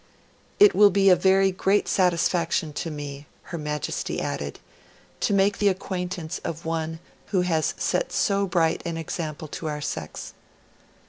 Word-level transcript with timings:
'It 0.57 0.73
will 0.73 0.89
be 0.89 1.11
a 1.11 1.15
very 1.15 1.51
great 1.51 1.87
satisfaction 1.87 2.73
to 2.73 2.89
me,' 2.89 3.27
Her 3.43 3.57
Majesty 3.59 4.19
added, 4.19 4.57
'to 5.19 5.31
make 5.31 5.59
the 5.59 5.67
acquaintance 5.67 6.39
of 6.39 6.65
one 6.65 6.97
who 7.27 7.41
has 7.41 7.75
set 7.77 8.11
so 8.11 8.47
bright 8.47 8.81
an 8.83 8.97
example 8.97 9.47
to 9.49 9.67
our 9.67 9.79
sex.' 9.79 10.33